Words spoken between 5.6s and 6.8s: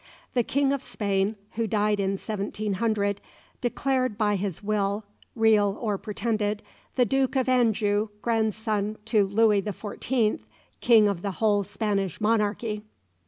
or pretended,